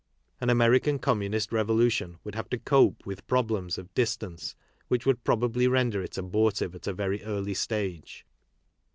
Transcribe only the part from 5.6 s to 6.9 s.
render it abortive at